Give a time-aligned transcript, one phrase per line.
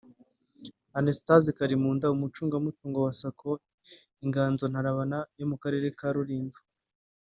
[0.97, 3.51] Anastase Kalimunda umucungamutungo wa Sacco
[4.25, 6.59] Inganzo Ntarabana yo mu Karere ka Rulindo